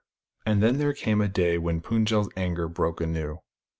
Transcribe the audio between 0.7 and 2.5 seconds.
there came a day when Pund jel's